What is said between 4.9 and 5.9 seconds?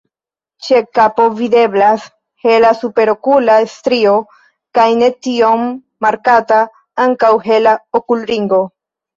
ne tiom